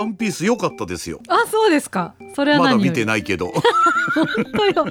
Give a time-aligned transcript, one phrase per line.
[0.00, 1.20] ワンピース良かったですよ。
[1.28, 3.52] あそうですかそれはまだ見てないけど。
[4.14, 4.86] 本当よ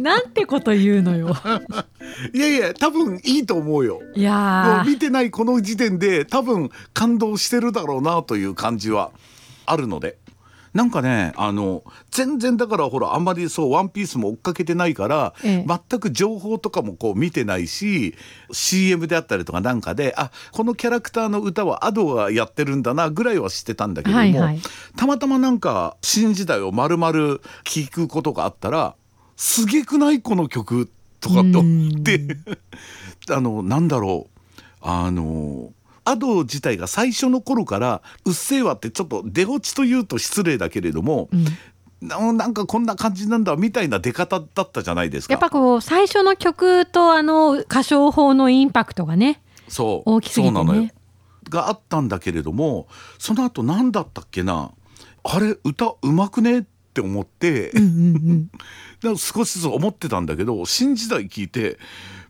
[0.00, 1.36] なんてこと言うのよ
[2.32, 4.00] いやいや、多分いいと思うよ。
[4.14, 9.10] いもや見てないこの時点で多分感動してるだろうなという感じは
[9.66, 10.19] あるので。
[10.72, 15.66] なんかねあの全然だからほらあんまりそう「ワンピースも追っかけてないから、ええ。
[15.66, 18.14] 全く情報とかもこう見てないし
[18.52, 24.60] CM であったりとかなんかであこのキャラクターの歌はアドがやってるんだなぐらいは知ってたんだけれども、はいはい。
[24.96, 28.94] たまたまなんか新時代をまるまる聞くことがあったら
[29.36, 32.36] すげくないこの曲とかって思って。
[33.30, 34.40] あのなんだろう。
[34.82, 35.72] あの
[36.04, 41.28] アド自体が最初の頃から「うっせぇわ」ってちょっと出落ちというと失礼だけれども、
[42.00, 45.34] ななんかこんな感じなんだみたいな出方だったじゃないですか。
[45.34, 50.10] やっぱこう最初の曲とあの歌唱法のインパクトがねそう。
[50.10, 50.56] 大きすぎてね。
[50.56, 50.90] そうなのよ。
[51.48, 52.86] があったんだけれども
[53.18, 54.70] その後何だったっけな。
[55.22, 56.60] あれ歌うまくね？
[56.60, 57.70] って思って、
[59.00, 61.78] で少しずつ思ってたんだけど新時代聞いて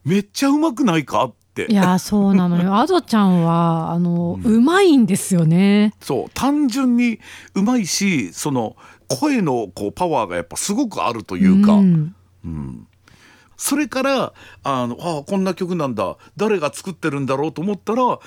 [0.05, 1.25] めっちゃうまくないか？
[1.25, 2.77] っていやそうなのよ。
[2.79, 5.95] アドちゃんはあの、うまいんですよね。
[6.01, 6.31] そう。
[6.33, 7.19] 単純に
[7.55, 8.77] うまいしその
[9.09, 12.15] 声のこうパワーがやっぱすごくあるというか、ん。
[13.57, 16.17] それからあのあこんな曲なんだ。
[16.37, 18.19] 誰が作ってるんだろうと思ったら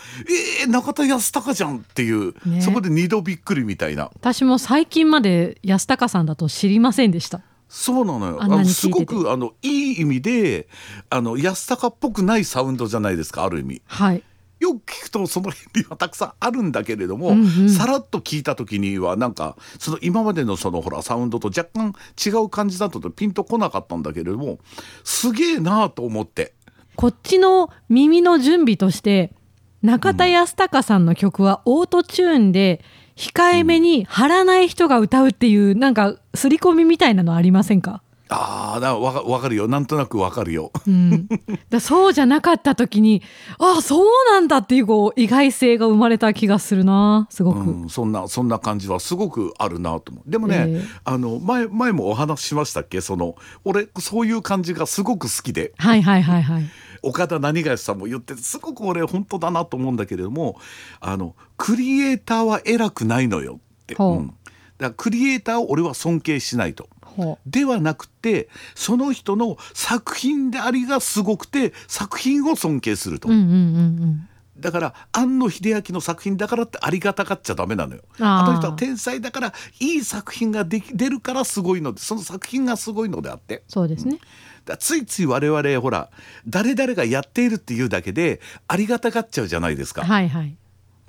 [0.64, 2.62] えー、中田康隆じゃんっていう、ね。
[2.62, 4.12] そこで二度びっくりみたいな。
[4.16, 7.42] 私も最近まで安高さんだと知りませんでした
[7.76, 8.38] そうなのよ。
[8.40, 10.68] あのすごくあのいい意味で
[11.10, 13.82] あの安高っぽくないサウンドじゃないですかある意味。
[13.88, 14.24] はい。
[14.60, 17.70] よく聞くとその辺にはたくさんあるんだけれども、うんうん。
[17.72, 24.60] さらっと聞いた時にはなんかその今までのそのほらサウンドと若干違う感じだとピンとこなかったんだけれども
[25.04, 26.54] すげえなあと思って。
[26.96, 29.34] こっちの耳の準備として
[29.82, 38.01] 中田康隆さんの曲はオートチューンで控えめに張らない人が歌うっていうなんか刷り込みみたいなのありませんか？
[38.29, 39.68] ああだわかわかるよ。
[39.68, 40.72] なんとなくわかるよ。
[40.88, 41.28] うん、
[41.69, 43.22] だそうじゃなかった時に
[43.59, 50.31] ああそうなんだっていうこう意外性が生まれた気がするなすごく、うん、そんなそんな感じはすごくあるなと思う。
[50.31, 50.88] でもね、ええ。
[51.03, 53.02] あの前前もお話ししましたっけ？
[53.02, 53.35] その
[53.66, 55.73] 俺そういう感じがすごく好きで。
[55.78, 56.63] はいはいはいはい
[57.03, 60.58] 岡田何がしさんも言っててすごく俺本当だなと思うんだけれども
[61.00, 64.18] あのクリエイターは偉くないのよって、ほう。
[64.18, 64.28] うん。
[64.28, 64.36] だか
[64.80, 66.90] らクリエイターを俺は尊敬しないと。
[67.02, 73.58] ほではなくてその人の作品でありがすごくて作品を尊敬すると、ううんうんうんう
[74.06, 74.30] ん。
[74.58, 78.02] だから庵野秀明の作品だからってありがたがっちゃダメなのよ。
[78.20, 83.64] あの人は天才だからいい作品ができ出るからすごいのでその作品がすごいのであって。
[83.68, 86.09] そうですね、だからついつい我々ほら
[86.47, 90.03] 誰々がやっているっていうだけでありがたがっちゃうじゃないですか。
[90.03, 90.56] はいはい。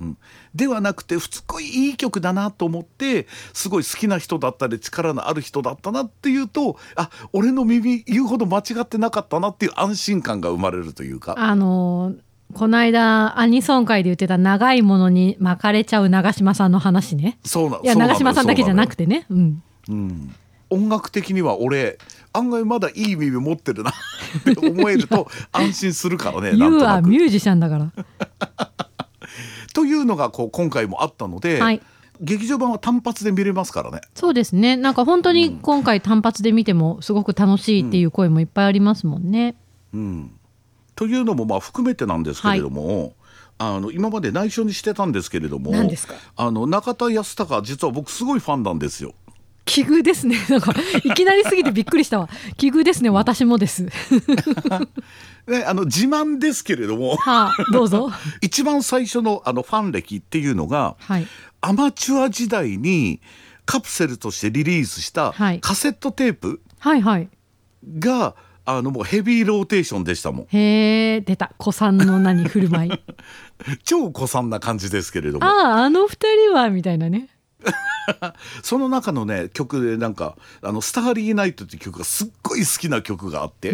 [0.01, 0.19] うん。
[0.55, 11.35] ではなくてすごいいい曲だなと思ってすごい好きな人だったり力のある人だったなっていうとあ俺の耳言うほど間違ってなかったなっていう安心感が生まれるというか。
[11.37, 12.19] あのー
[12.53, 17.39] この間アニソン会で言ってた長いものに巻かれちゃう長嶋さんの話ね。
[17.45, 19.27] そうないや長嶋さんだけじゃなくててね。
[19.29, 19.63] うん。
[19.89, 20.35] うん、
[20.71, 21.99] 音楽的には俺
[22.35, 23.91] 案外まだいい耳持ってるな。
[23.91, 23.95] っ
[24.55, 27.09] て思えると安心するからね なん You と are なく。
[27.09, 27.93] musician だから。
[29.73, 31.81] というのがこう今回もあったので、はい。
[32.21, 34.01] 劇場版は単発で見れますからね。
[34.15, 34.77] そうですね。
[34.77, 39.57] なんか本当に今回単発で見てもすごく楽しいっていう声もいっぱいありますもんね、
[39.93, 40.31] うん、
[40.95, 43.15] というのもまあ含めてなんですけれども、
[43.59, 46.15] あの今まで内緒にしてたんですけれども何ですか？
[46.37, 49.13] あの中田康隆実は僕すごいファンなんですよ。
[49.65, 50.37] 奇遇ですね。
[50.49, 52.29] なんかいきなりすぎてびっくりしたわ。
[52.57, 53.11] 奇遇ですね。
[53.11, 53.85] 私もです。
[55.47, 57.17] ね、あの自慢ですけれども。
[57.17, 58.11] はあどうぞ。
[58.41, 61.27] 一番最初のあのファン歴っていうのが、はい。
[61.61, 63.21] アマチュア時代に
[63.67, 65.61] カプセルとしてリリースしたはい。
[65.61, 67.29] カセットテープはいはい。
[67.99, 68.35] が、
[68.67, 70.47] あのもうヘビーローテーションでしたもん。
[70.47, 71.53] へえ出た。
[71.59, 72.93] 子さんの何振る舞い。
[73.85, 75.45] 超古参な感じですけれども。
[75.45, 76.19] あああの二
[76.49, 77.29] 人はみたいなね
[78.63, 83.73] その中のね曲でなんか「あのスターリーナイト」っていう曲がすっごい好きな曲があって。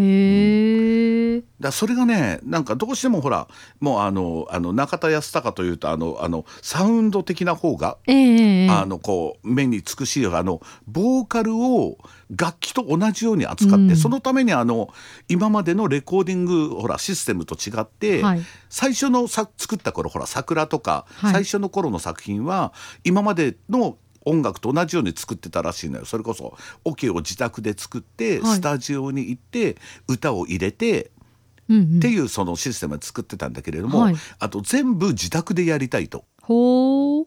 [1.61, 3.49] だそれがねなんかどうしてもほら
[3.81, 8.69] もうあのあの中田康隆というとあのあのサウンド的な方が、ええええ。
[8.71, 11.99] あのこう目につくしあのボーカルを
[12.35, 13.97] 楽器と同じように扱って、うん。
[13.97, 14.93] そのためにあの
[15.29, 18.43] 今までのレコーディングほらシステムと違って、はい。
[18.69, 21.33] 最初のさ作った頃ほら桜とか、はい。
[21.33, 22.73] 最初の頃の作品は
[23.05, 26.05] 今までの音楽と同じように作ってたらしいのよ。
[26.05, 28.57] それこそオ、ケを自宅で作って、はい。
[28.57, 29.77] スタジオに行って
[30.09, 31.11] 歌を入れて、
[31.99, 36.25] っていうそのシステムを作ってたんだけれども、はいあと全部自宅でやりたいと。
[36.43, 37.27] ほう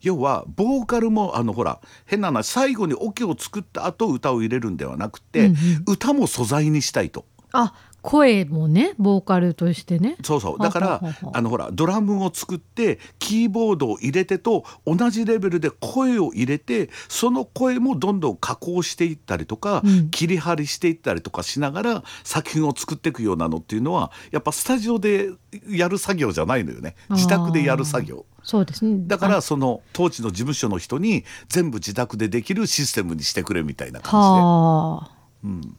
[0.00, 5.56] 要はボーカルもあのほら変な話最後にオケを作った後歌を入れるんではなくて、うん
[5.88, 7.24] 歌も素材にしたいと。
[7.52, 10.16] あ声もねボーカルとしてね。
[10.24, 10.58] そうそう。
[10.58, 11.02] だから
[11.32, 20.10] あのほらドラムを作ってキーボードを入れてと同じレベルで声を入れてその声もどんどん加工していったりとか、うん。
[20.10, 25.30] 切り張りしていったりとかしながら作品を作っていくようなのっていうのはやっぱスタジオで
[25.68, 26.94] やる作業じゃないのよね。
[27.10, 28.26] 自宅でやる作業。
[28.42, 28.96] そうですね。
[29.06, 35.10] だからその当時の事務所の人に全部自宅でできるシステムにしてくれみたいな感はあ、
[35.44, 35.76] うん。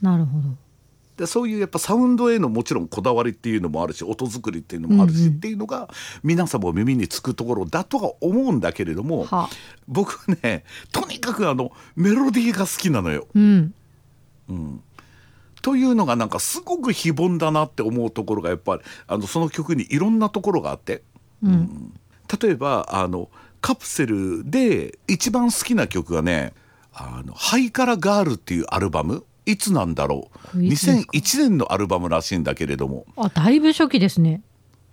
[0.00, 0.48] なるほど。
[0.48, 0.56] じ
[1.20, 5.32] ででそういうやっぱサウンドへのもちろんこだわりっていうのもあるし音作りっていうのもあるし、うんうん。
[5.34, 5.90] っていうのが
[6.22, 9.48] 皆さんも耳につくところだとは思うんだけれどもはあ。
[9.86, 13.26] 僕はねとにかくあのメロディーが好きなのよ。
[13.34, 13.74] うん。
[15.60, 21.02] というのがなんかすごく非凡だなって思うところがやっぱりあのその曲にいろんなところがあって。
[21.42, 21.92] うん。
[22.42, 23.28] 例えばあの
[23.60, 26.54] カプセルで一番好きな曲がね
[26.94, 30.38] 「あのハイカラガール」っていうアルバムいつなんだろう。
[30.52, 33.06] これいつですか？2001年のアルバムらしいんだけれども。
[33.16, 34.42] あだいぶ初期ですね。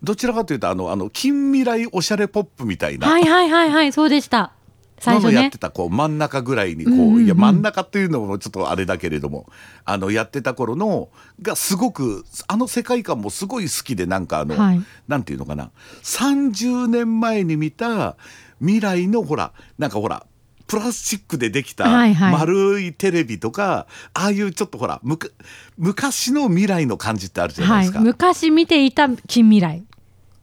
[0.03, 3.07] どちらかというとあのあの近未来おしゃれポップみたいな。
[3.07, 4.53] はいはいはいはいそうでした。
[4.99, 5.33] 最初ね。
[5.33, 7.25] のやってたこう真ん中ぐらいにこう、うんうんうん。
[7.25, 9.49] いや真ん中っていうのもちょっとあれだけれども
[9.85, 11.09] あのやってた頃の
[11.41, 14.81] がすごくあの世界観もすごい好きでなんかあの、はい。
[15.07, 15.71] なんていうのかな。
[16.03, 18.17] 30年前に見た
[18.59, 20.26] 未来のほらなんかほら
[20.67, 22.33] プラスチックでできたはいはい。
[22.33, 25.29] 丸いテレビとか、ああいうちょっとほらむか
[25.77, 29.83] 昔の未来の感じってあるじゃないはいですか、昔見ていた近未来。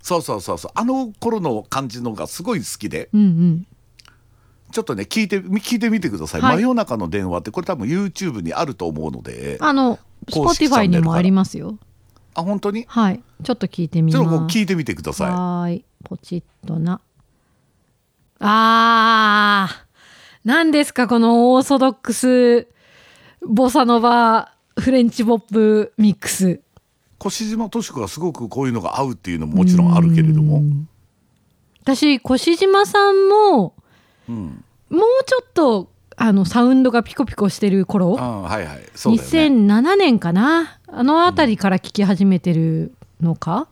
[0.01, 0.71] そうそうそうそう。
[0.75, 3.09] あの頃の感じのがすごい好きで。
[3.13, 3.67] うんうん。
[4.73, 6.57] ちょっとね聞いて聞いてみてください、はい。
[6.57, 11.79] 真夜中の電話ってこれ多分 YouTube にあると思うのでああの Spotify にもありますよ。
[12.35, 12.85] 本当に？
[12.89, 13.23] はい。
[13.45, 15.85] ちょっと聞いてみちょっと聞いてみてくださはーい。
[16.03, 17.01] ポチッとな。
[18.41, 19.84] あー
[20.45, 22.69] 何ですかこのオーソドックス
[23.41, 26.51] ボサノバフレンチポップミックス。
[26.51, 26.61] い
[27.27, 30.59] 越島敏子がすごくこういうのが合うっていうのももちろんあるけれども。
[30.59, 30.89] うん。
[31.83, 33.75] 私越島さんも
[34.29, 38.21] うんもうちょっとあのサウンドがピコピコしてる頃。
[38.21, 38.77] あはいはい。
[38.77, 38.85] ね。
[38.93, 40.79] 2007年かな？
[40.87, 43.67] あの辺りから聴き始めてるのか、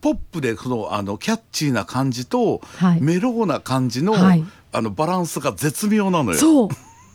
[0.00, 3.00] ポップでそのあのキャッチーな感じと、はい。
[3.02, 4.44] メローな感じの,、はい
[4.76, 6.38] あのバランスが絶妙なのよ。
[6.38, 6.68] そう。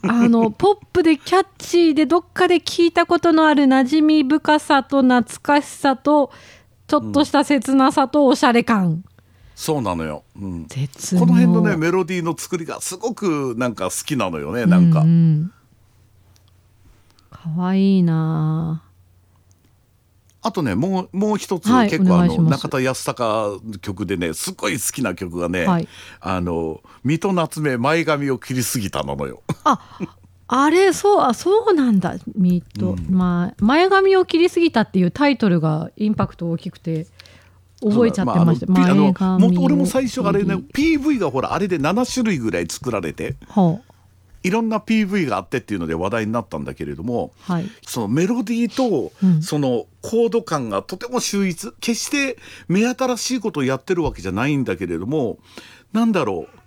[0.03, 6.31] あのポップでキャッチーでどっかで聞いたことのある馴染み深さと懐かしさと
[6.87, 9.03] ちょっとした切なさとおしゃれ感、
[9.53, 11.21] そうなのよ、うん、絶妙。
[11.21, 15.51] この辺のねメロディーの作りがすごくなんか好きなのよねなんか、ううん。
[17.29, 18.81] かわいいな
[20.43, 25.87] あとねもうもう一つ、はい結構あの中田康隆の曲でねすごい好きな曲がね、はい。
[26.19, 29.43] あの水戸夏目前髪を切りすぎたなのよ。
[29.63, 29.79] あ
[30.47, 37.07] あれそうあそうなんだミート、まあ前髪を切りすぎたっていうタイトルがインパクト大きくて
[37.81, 43.35] 覚えちゃってました、そうだあ俺も最初あれね PV がほらあれで7種類ぐらい作られて。
[43.47, 43.90] ほう
[44.43, 47.65] いろんな PV があってっていうので話題になったんだけれどもはい。
[47.85, 49.41] そのメロディーとうん。
[49.41, 51.71] そのコード感がとても秀逸。
[51.79, 55.37] 決して目新しいことをやってるわけじゃないんだけれども
[55.93, 56.61] なんだろう。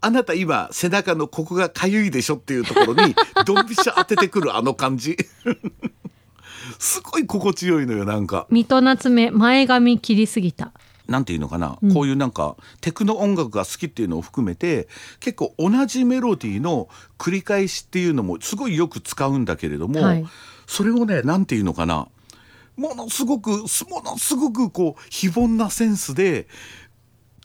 [0.00, 5.16] あなた今背中のここがかゆいでしょっていうところに ドンピシャ当ててくるあの感じ。
[6.78, 8.46] すごい心地よいのよなんか。
[8.50, 10.72] 水戸夏目前髪切りすぎた
[11.08, 11.94] なんていうのかな、うん。
[11.94, 14.88] こういうなんかテクノ音楽が好きっていうのを含めて
[15.20, 16.88] 結構同じメロディーの
[17.18, 20.26] 繰り返しっていうのもすごいよく使うんだけれども、はい。
[20.66, 22.08] それをねなんていうのかな
[22.76, 23.56] ものすごくも
[24.04, 26.46] のすごくこう非凡なセンスで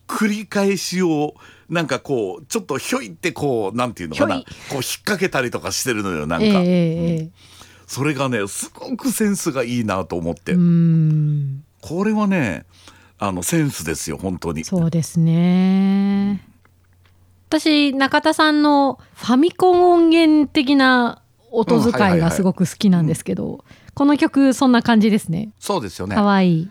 [0.07, 1.33] 繰り返しを
[1.69, 7.29] なんかこうちょっとひょいってこうなんていうのかなこう引っ掛けたりとかしてるのよなんか、ええええ
[7.85, 11.63] それがねすごくセンスがいいなと思って、うーん。
[11.81, 12.65] これはね
[13.23, 14.65] あのセンスですよ本当に。
[14.65, 16.45] そうですね。
[17.47, 23.63] 私中田さんのファミコン音源的な音遣いがすごく好きなんですけど、
[23.93, 25.53] この曲そんな感じですね。
[25.57, 26.15] そうですよね。
[26.15, 26.69] かわいい。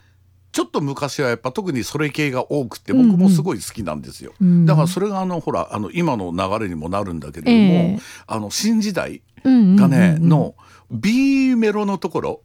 [0.53, 7.99] ちょっと昔はやっぱ特にそれ系が多くてうんうん僕もすごい好きなんですよ、うんだからそれがあのほらあの今の流れにもなるんだけれども、ええ。
[8.27, 9.77] あの新時代うんうんうんうん。
[9.77, 10.55] がね、の
[10.91, 12.43] B メロのところ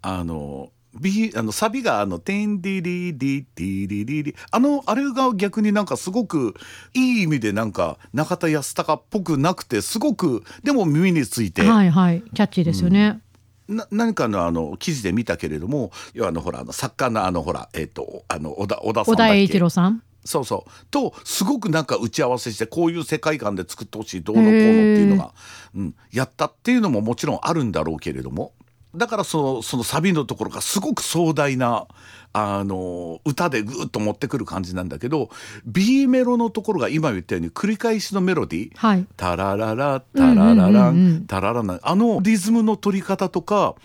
[0.00, 0.70] あの
[1.00, 6.54] ビあのサビがあの「テンディリディディリリリ」あのあれが逆になんかすごく
[6.94, 12.22] いい意味でなんか中田康隆っぽくなくてすごくでも耳について、はいはい。
[12.34, 13.20] キャッチーですよね、
[13.68, 19.32] な何かのあの記事で見たけれども要はあのほらあの作家のあのほらえっ、とあの小田小田さんだっけ？
[19.32, 20.86] 小田栄一郎さんそうそう。
[20.90, 25.34] とすごくなんか打ち合わせしてこういう世界観で作ってほしいどうのこうのっていうのが、
[25.74, 28.52] うん、やったっていうのももちろんあるんだろうけれども
[28.96, 31.86] だからそのそのサビのところがすごく壮大な
[32.32, 35.30] あの歌でぐーっと持ってくる感じなんだけど
[35.64, 38.76] B メロのところが今言ったように繰り返しのメロディー。
[38.76, 39.06] はい。
[39.16, 41.80] タラララタララランタラララン。
[41.82, 43.76] あのリズムの取り方とか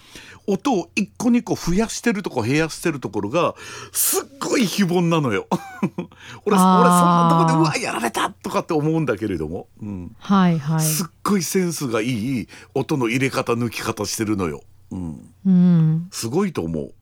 [0.47, 3.53] 音を一個二個増やしてるとこ減らしてるところが
[3.91, 5.47] すっごい非凡なのよ。
[6.45, 10.15] 俺俺そんなとこでうわやられたとかって思うんだけれども、うん。
[10.17, 10.81] はいはい。
[10.81, 12.07] すっごいセンスがい
[12.41, 14.63] い音の入れ方抜き方してるのよ。
[14.91, 16.93] うん、うんすごいと思う。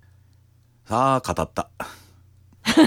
[0.85, 1.69] さあ語った。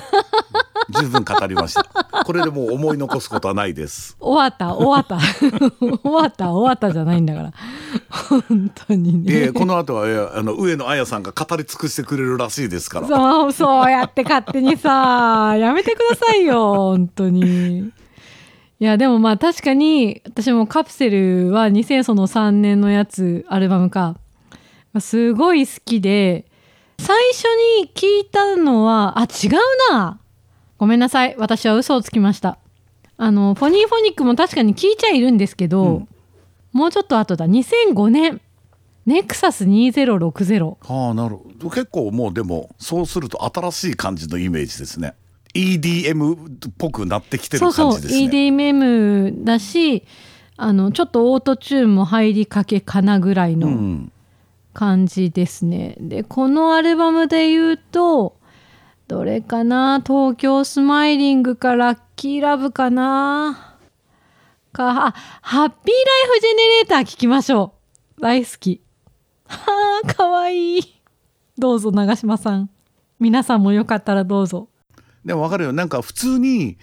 [0.91, 1.85] 十分語りました。
[2.25, 4.17] これでもう思い残すことはないです。
[4.21, 5.19] 終わった終わった
[6.03, 7.53] 終わった終わったじゃないんだから
[8.29, 13.07] 本当にね、えーこの後は、えーあの上野彩さんが語り尽くしてくれるらしいですから。
[13.09, 17.79] そうそうやって勝手にさやめてくださいよ本当に
[18.81, 24.17] いやでもまあ確かに私もカプセルは2003年のやつアルバムか
[24.93, 26.47] まあすごい好きで
[26.99, 27.45] 最初
[27.81, 29.51] に聞いたのはあ違う
[29.93, 30.21] な。
[30.79, 31.35] ごめんなさい。
[31.39, 32.59] 私は嘘をつきました。
[33.17, 36.09] あのフォニーフォニックも確かに聞いちゃいるんですけど、うん。
[36.73, 37.47] もうちょっと後だ。
[37.47, 38.41] 2005年。
[39.07, 41.37] ネクサス2060はあなる。
[41.37, 45.15] ほど結構もうでもそうすると新しい感じのイメージですね。
[45.55, 46.35] EDM
[46.69, 47.93] っぽくなってきてるそうそう。
[47.93, 50.05] 感じですね EDM だし
[50.57, 54.13] あのちょっとオートチューンも入りかけかなぐらいうのん、
[54.73, 55.97] 感じですね。
[55.99, 58.39] でこのアルバムで言うと
[59.09, 60.01] どれかな？
[60.07, 63.77] 東京スマイリングかラッキーラブかな？
[64.73, 67.75] かあハッピーライフジェネレーター聞きましょ
[68.19, 68.21] う。
[68.21, 68.81] 大好き。
[69.47, 71.03] はあかわいい。
[71.59, 72.71] どうぞ長嶋さん。
[73.19, 74.69] 皆さんもよかったらどうぞ。
[75.25, 75.73] でも分かるよ。
[75.73, 76.79] なんか普通に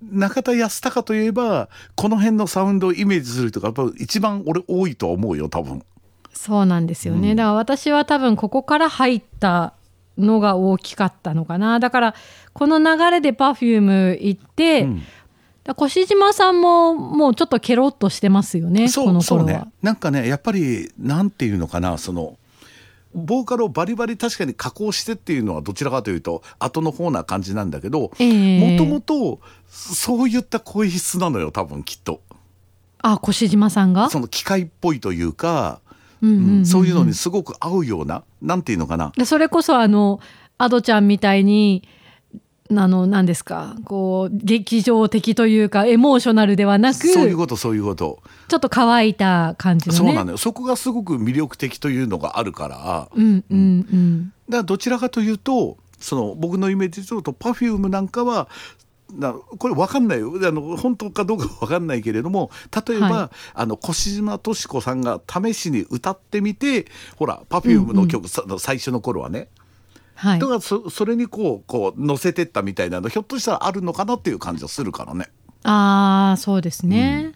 [0.00, 5.82] 中田康隆といえばこの辺のサウンドをイメージする人がやっぱ一番俺多いと思うよ多分。
[6.32, 9.74] そうなんですよね、だから私は多分ここから入った
[10.18, 11.80] のが大きかったのかな。
[11.80, 12.14] だから
[12.52, 15.02] この流れで Perfume 行って、うん。
[15.80, 19.68] 越島さんももうちょっとケロッとしてますよねこそうそうねの頃は。
[19.80, 22.36] なんかねやっぱりなんていうのかなその
[23.14, 28.76] ボーカルをバリバリ確かに加工してっていうのはどちらかというと後の方な感じなんだけどええ。
[28.76, 32.20] もともとそういった声質なのよ多分きっと。
[33.00, 34.10] あ越島さんが？
[34.10, 35.80] その機械っぽいというか、
[36.64, 39.12] そういうのにすごく合うようななんていうのかな。
[39.16, 40.20] でそれこそあの
[40.58, 41.82] アドちゃんみたいに
[42.70, 49.98] あの何ですかこう劇場的というかエモーショナルではなくそういうことそういうこと、ちょっと乾いた感じのね。
[49.98, 50.36] そうなのよ。
[50.38, 53.08] そこがすごく魅力的というのがあるから。
[53.14, 54.32] うんうんうん。
[54.48, 58.48] だからどちらかというとその僕のイメージすると Perfume なんかは
[59.12, 60.32] なこれ分かんないよ。
[60.42, 62.50] あの本当かどうか分かんないけれども
[62.86, 69.48] 例えば、はあの越島敏子さんが試しに歌ってみてほら Perfume の曲、さ最初の頃はね。
[70.14, 70.38] はい。
[70.38, 70.46] だ。
[70.46, 75.28] からそそれにこうこう乗せてったみたいなのひょっとしたらあるのかなっていう感じはするからね。
[75.64, 77.34] ああそうですね。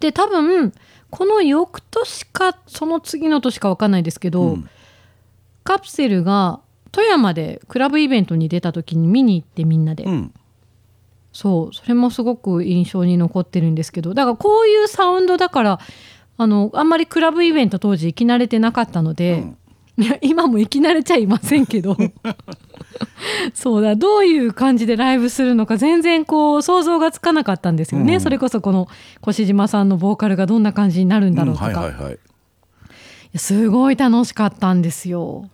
[0.00, 0.72] で多分
[1.10, 4.68] この翌年かその次の年か分かんないですけど、うん。
[5.64, 6.60] カプセルが
[6.90, 10.34] 富山でクラブイベントに出た時に見に行ってみんなで、うん
[11.32, 14.14] そうそれもすごく印象に残ってるんですけど。
[14.14, 15.80] だからこういうサウンドだから
[16.36, 19.44] あのあんまりクラブイベント当時行き慣れてなかったので、
[19.96, 21.96] いや今も行き慣れちゃいませんけど。
[23.54, 28.20] そうだどういう感じでライブするのか全然こう想像がつかなかったんですよね、うん。
[28.20, 28.88] それこそこの
[29.26, 31.90] 越島さんのボーカルがどんな感じになるんだろうとか、
[33.36, 35.48] すごい楽しかったんですよ。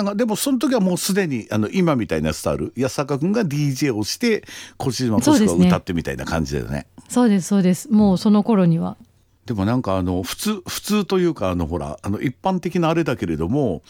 [0.00, 4.44] なんかでもその時はもうすでにあの今みたいなスタイル安坂君が DJ をして
[4.80, 6.86] 越島敏子が歌ってみたいな感じだよね。
[7.08, 7.92] そうですそうです。
[7.92, 8.96] もうその頃には
[9.50, 13.82] でもなんかあの普通普通というかあのほらあの一般的なあれだけれども、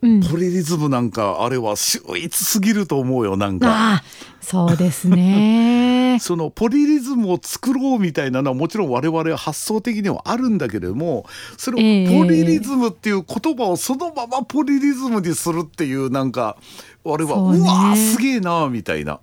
[0.00, 0.22] うん。
[0.22, 3.68] ポリリズムなんかあれは秀逸すぎると思うよなんか。
[3.68, 4.02] ああ
[4.40, 6.16] そうですね。
[6.22, 11.26] そのポリリズムを作ろうみたいなのはもちろん我々は発想的にはあるんだけれども
[11.58, 12.18] それええ。
[12.18, 16.56] をポリリズムっていう言葉をそのままポリリズムにするっていうなんか
[17.04, 17.58] あれはそうね。
[17.58, 19.20] うわーすげえなみたいな。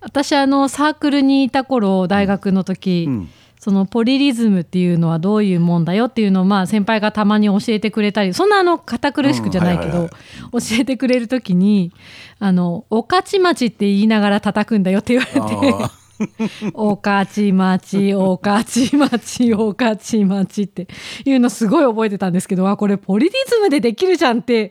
[0.00, 3.28] 私あのサークルにいた頃大学の時、うん
[3.60, 10.08] そのポリリズムっていうのはどういうもんだよっていうのをまあ先輩がたまに教えてくれたりそんなあの堅苦しくじゃないけど
[10.52, 11.92] 教えてくれる時に
[12.38, 15.90] 「あのおかちまちって言いながら叩くんだよ」って言われてあ
[16.74, 20.88] 「おかちまちおかちまちおかちまち」って
[21.24, 24.70] いうのすごい覚えてたんですけどあこれポリリズムでできるじゃんって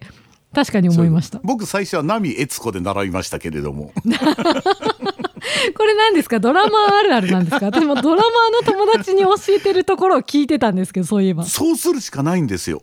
[0.53, 1.39] 確かに思いました。
[1.43, 3.91] 僕最初は波悦子で習いましたけれども
[5.75, 6.39] これ何ですか？
[6.39, 7.65] ドラマあるあるなんですか？
[7.71, 12.81] 私もドラマの友達に教えてるところを聞いてたんですけどそういえばそうするしかないんですよ。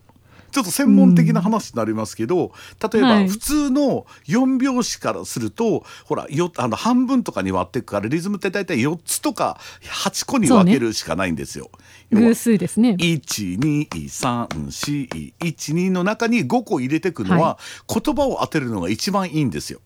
[0.50, 2.52] ちょっと専門的な話になりますけど、
[2.92, 11.70] 例えはいば普通の4拍子からするとほらよあの半分とかに割っていくからリズムって大体4つとか8個に分けるしかないんですよ。
[12.10, 12.94] 要は偶数ですね。
[13.00, 17.58] 123412の中に5個入れていくのは、
[17.92, 19.80] 言葉を当てるのが一番いいんですよ。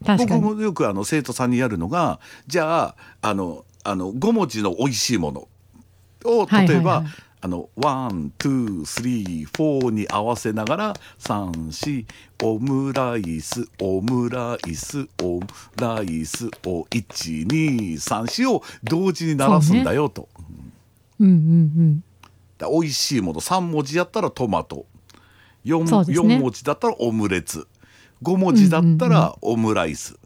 [0.00, 5.48] 僕もよくあの生徒さんにやるのがじゃああのあの5文字の美味しいもの
[6.24, 12.04] をはい例えば、はいはいあの one、two、three、four に合わせながら三、四、
[12.42, 20.28] オムライス、オムライス、オムライスを一、二、三、四を同時に鳴らすんだよと。
[21.20, 22.04] うんうんうん。
[22.58, 24.86] だ美味しいもの3文字やったらトマト。
[25.64, 26.36] 4, そうですね。
[26.36, 27.68] 4文字だったらオムレツ
[28.22, 30.18] 5文字だったらオムライス、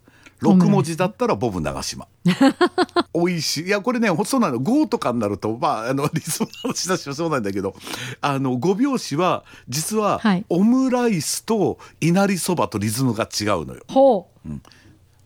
[0.42, 2.06] 6オムライス文字だったらボブ長島。
[3.14, 3.66] 美味しい。
[3.66, 4.58] いやこれねそうなの。
[4.58, 7.74] 5とかになるとまああのリズムの話だしそうなんだけど。
[8.20, 10.44] あの5拍子は実ははい。
[10.48, 13.82] オムライスといなりそばとリズムが違うのよ。
[13.88, 14.50] ほう。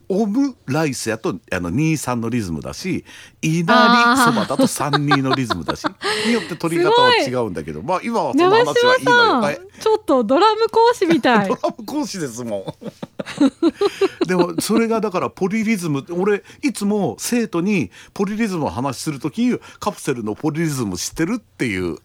[0.08, 3.04] オムライスやとあの23のリズムだし
[3.42, 5.84] いなりそばだと32のリズムだし
[6.26, 9.58] によって取り方は違うんだけどまあ今はその長話はいいのよ。
[9.80, 11.54] ちょっとドラム講師みたいド。
[11.54, 12.74] ラム講師ですもん。
[14.26, 21.98] でもそれがだからポリリズム俺いつも生徒にポリリズムの話する時にカプセルのポリリズム知ってるっていう。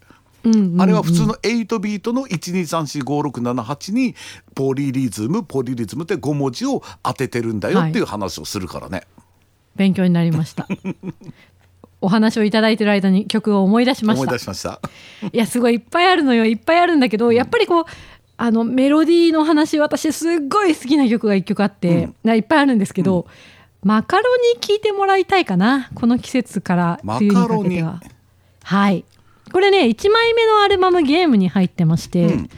[0.43, 0.81] うんうんうん。
[0.81, 4.15] あれは普通の8ビートの12345678に
[4.55, 9.03] ポリリズムポリリズムって5文字を当ててるんだよっていう話をするからね。
[9.75, 10.67] 勉強になりました。
[12.01, 14.21] お話をいただいてる間に曲を思い出しました。
[14.23, 14.39] 思い出。
[14.39, 14.81] しました。
[15.31, 16.45] いやすごいいっぱいあるのよ。
[16.45, 17.85] いっぱいあるんだけどやっぱりこう
[18.37, 23.27] あのメロディーの話私すっごい好きな曲が一曲あって、ないっぱいあるんですけど、
[23.83, 24.23] マカロ
[24.55, 27.49] ニ聴いてもらいたいかなこの季節から冬にかけては。
[27.49, 28.01] マカロニ。
[28.63, 29.05] はい
[29.51, 32.49] これね1枚目のアルバムゲームに入ってまして、うん。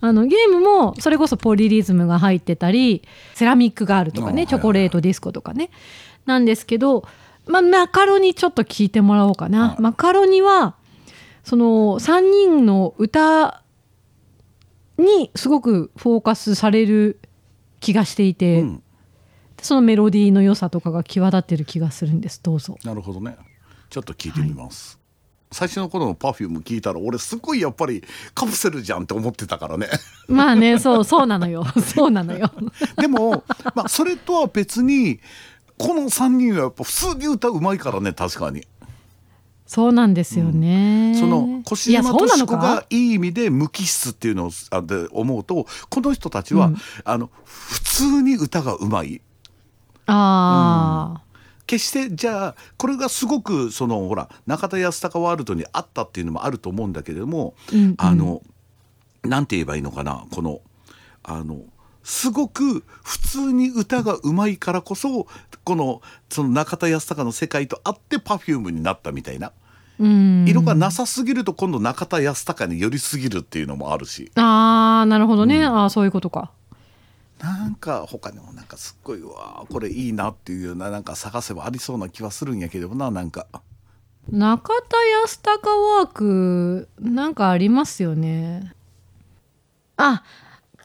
[0.00, 3.02] あのゲームもそれこそポリリズムが入ってたり
[3.34, 5.70] セラミックガールとかねチョコレートディスコとかね。
[6.26, 7.04] なんですけど、
[7.46, 9.80] まあ、マカロニちょっと聞いてもらおうかな、はい。
[9.80, 10.76] マカロニは
[11.44, 13.62] その3人の歌
[14.98, 17.20] にすごくフォーカスされる
[17.80, 18.82] 気がしていて、うん。
[19.60, 22.40] そのメロディーの良さとかが際立ってる気がするんです。
[22.42, 22.78] どうぞ。
[22.84, 23.36] なるほどね。
[23.90, 25.01] ちょっと聞いてみます。
[25.52, 28.02] 最初の頃の Perfume 聞いたら俺すごいやっぱり
[28.34, 29.88] カプセルじゃんって思ってたからね。
[30.28, 31.64] まあねそうそうなのよ。
[31.94, 32.50] そうなのよ。
[32.96, 35.20] でも、まあ、それとは別に
[35.78, 38.66] この3人はやっぱ普通に歌うまいからね確かに。
[39.66, 42.34] そうなんですよね、その越いや島そのか？
[42.34, 46.76] 敏子がいい意味で無機質っていうのをあで思うとこの人たちは、うん。
[47.06, 49.22] あの普通に歌がうまい。
[50.06, 51.22] ああ、
[51.72, 57.94] 決してじゃあこれがすごくそのほら中田康隆ワールドにあったっていうのもあると思うんだけれども、うんうん。
[57.96, 58.42] あの
[59.22, 60.60] なんて言えばいいのかなこの
[61.22, 61.60] あの
[62.02, 65.26] すごく普通に歌がうまいからこそ
[65.64, 69.52] このその中田康隆の世界とあって Perfume になったみたいな。
[69.98, 70.44] うん。
[70.46, 74.30] 色がなさすぎると今度中田康隆に寄りすぎるっていうのもあるし。
[74.34, 76.50] ああなるほどね、ああそういうことか
[77.42, 83.46] なんか他にもなんかすっごいうわーこれいいなっていうようななんか探せばありそうな気はするんやけどななんか。
[84.30, 88.72] 中田康隆ワークなんかありますよね。
[89.96, 90.22] あ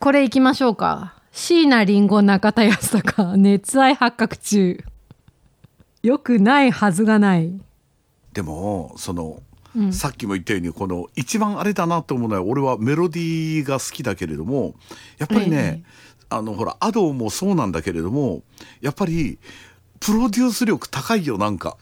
[0.00, 1.14] これいきましょうか。
[1.30, 4.84] 椎名林檎中田康隆熱愛発覚中。
[6.02, 7.52] よくないはずがない。
[8.32, 9.42] でもその、
[9.76, 9.92] うん。
[9.92, 14.74] さっきも言ったようにこの一番あれだなと思うのは俺はメロディーが好きだけれども
[15.18, 15.84] やっぱりね、
[16.30, 18.42] あのほらアドもそうなんだけれども
[18.80, 19.38] やっぱり
[20.00, 21.76] プロデュース力高いよなんか。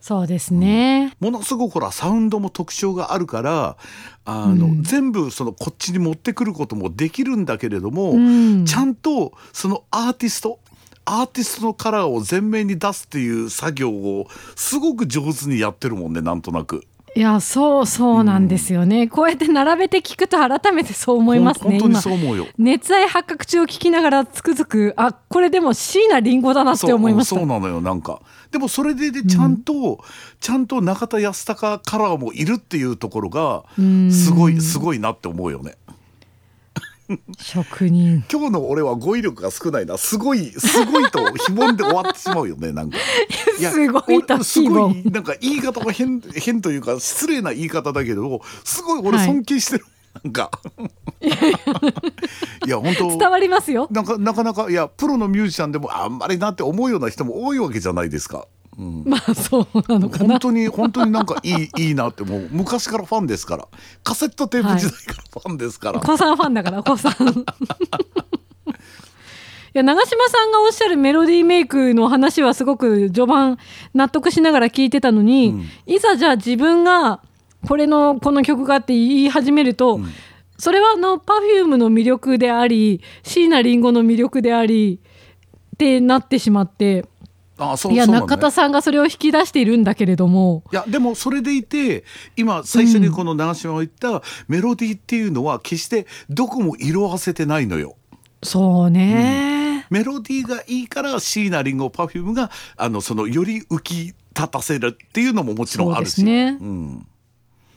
[0.00, 3.76] そうですね、ものすごくほらサウンドも特徴があるから
[4.24, 4.82] あの、うん。
[4.82, 8.64] 全部そのこっちに持ってくることもできるんだけれども、うん。
[8.64, 10.60] ちゃんとそのアーティスト
[11.04, 16.84] アーティストのカラーを前面に出すっていう作業をすごく上手にやってるもんねなんとなく。
[17.18, 22.46] いやそうそうなんですよね、こうやって並べて聞くと改めてそう思いますねほん本当に今そう思うよ。
[22.58, 27.34] 熱愛発覚中を聞きながらつくづくあこれでも椎名林檎だなって思いました。
[27.34, 28.22] そうなのよなんか。
[28.52, 29.98] でもそれででちゃんと、
[30.40, 34.12] ちゃんと中田康隆カラーもいるっていうところがうん。
[34.12, 35.74] すごいすごいなって思うよね
[37.38, 38.24] 職人。
[38.30, 39.96] 今日の俺は語彙力が少ないな。
[39.98, 42.98] すごいすごいと非凡で終わってしまうよねなんか。
[43.58, 49.26] い やすごいと俺すご非いなんか言い方が変変というか失礼な言い方だけどすごい俺はい。
[49.26, 49.84] 尊敬してる、
[50.22, 50.50] なんか。
[52.66, 53.88] いや本当伝わりますよ。
[53.90, 58.46] なんかなかなかいやプロのミュージシャンでもあんまりなって思うような人も多いわけじゃないですか。
[58.78, 60.28] うん、まあそうなのかな。
[60.28, 62.48] 本当に本当になんかいい いいなってもう。
[62.52, 63.66] 昔からファンですから。
[64.04, 67.12] カセットテープ時代からファンですから、お子さんファンだからお子さん。
[69.68, 73.58] いや長嶋さんがおっしゃるメロディーメイクの話はすごく序盤
[73.92, 77.20] 納得しながら聞いてたのに、いざじゃあ自分が
[77.66, 80.00] これのこの曲がって言い始めると、
[80.56, 85.00] それはあの Perfume の魅力であり椎名林檎の魅力であり
[85.74, 87.04] ってなってしまって
[87.58, 88.12] あそういやね。
[88.12, 90.62] 中田さんがそれを引き出しているんだけれども。
[90.72, 92.04] いやでもそれでいて
[92.36, 97.96] 今最初にこの長嶋が言ったメロディーっていうのは決してどこも色あせてないのよ。
[98.42, 106.22] そうね、メロディーがいいから椎名林檎パフュームがあのそのより浮き立たせるっていうのももちろんあるし。
[106.22, 106.56] ね。
[106.60, 107.06] うん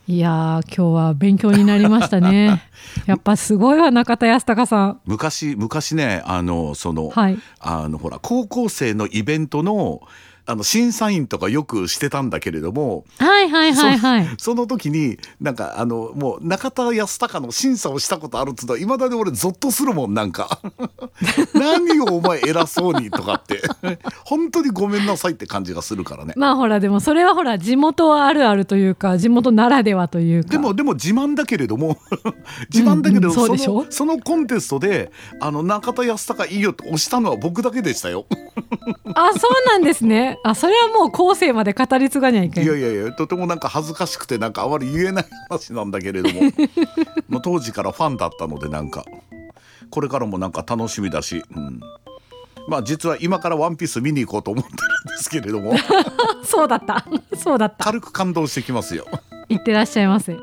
[0.08, 2.68] いやー今日は勉強になりましたね。
[3.06, 5.00] やっぱすごいわ中田康隆さん。
[5.06, 7.38] 昔昔ねあのその、はい。
[7.60, 10.02] あのほら高校生のイベントの
[10.44, 14.26] あの審査員とかよくしてたんだけれども、はいはいはいはい。
[14.38, 20.60] そ その時になんかあのもう中田康隆の審査をしたことあるっつうのはいまだに俺ゾッとするもんなんか。
[21.54, 23.62] 何をお前偉そうにとかって。
[24.24, 26.34] 本当にごめんなさいって感じがするからね。
[26.36, 30.50] まあほらでもそれはほら地元あるあるというか地元ならではというか。
[30.50, 31.98] でもでも自慢だけれども
[32.72, 33.86] 自慢だけれど、うんうんそうでしょ？
[33.90, 38.26] そのそのコンテストであの中田康隆いいよって押したのは僕だけでしたよ。
[39.14, 42.64] あそうなんですねあそれはもう後世まで語り継がにゃいけん。
[42.64, 46.40] いやいやいやとてもなんか恥ずかしくてなんかあまり言えない話なんだけれども。
[47.28, 49.04] もう当時からファンだったのでなんか。
[49.90, 51.80] これからもなんか楽しみだし、うん、
[52.66, 55.74] まあ実は今から「ワンピース見に行こうと思ってるんですけれども。
[56.44, 57.04] そうだった。
[57.36, 57.84] そうだった。
[57.84, 59.06] 軽く感動してきますよ。
[59.48, 60.36] いってらっしゃいませ